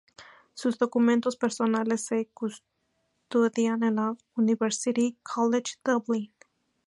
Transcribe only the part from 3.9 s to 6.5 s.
la University College Dublin.